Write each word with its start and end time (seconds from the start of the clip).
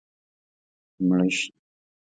مړه 1.07 1.27
شي 1.37 1.47